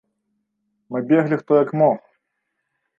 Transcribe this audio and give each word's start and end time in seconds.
Мы 0.91 1.03
беглі 1.13 1.41
хто 1.45 1.61
як 1.63 1.69
мог. 1.85 1.97